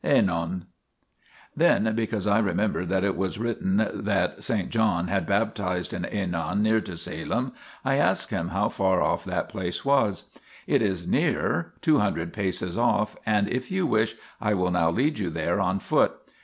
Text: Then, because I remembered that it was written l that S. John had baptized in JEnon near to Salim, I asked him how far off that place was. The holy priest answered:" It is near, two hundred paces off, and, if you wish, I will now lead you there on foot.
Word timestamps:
Then, 0.03 1.93
because 1.93 2.25
I 2.25 2.39
remembered 2.39 2.89
that 2.89 3.03
it 3.03 3.15
was 3.15 3.37
written 3.37 3.79
l 3.79 3.91
that 3.93 4.39
S. 4.39 4.49
John 4.67 5.09
had 5.09 5.27
baptized 5.27 5.93
in 5.93 6.05
JEnon 6.11 6.61
near 6.63 6.81
to 6.81 6.97
Salim, 6.97 7.51
I 7.85 7.97
asked 7.97 8.31
him 8.31 8.47
how 8.47 8.67
far 8.69 8.99
off 9.03 9.23
that 9.25 9.47
place 9.47 9.85
was. 9.85 10.31
The 10.65 10.79
holy 10.79 10.79
priest 10.79 10.89
answered:" 10.89 10.89
It 10.89 10.89
is 10.89 11.07
near, 11.07 11.73
two 11.81 11.99
hundred 11.99 12.33
paces 12.33 12.79
off, 12.79 13.15
and, 13.27 13.47
if 13.47 13.69
you 13.69 13.85
wish, 13.85 14.15
I 14.41 14.55
will 14.55 14.71
now 14.71 14.89
lead 14.89 15.19
you 15.19 15.29
there 15.29 15.59
on 15.61 15.77
foot. 15.77 16.13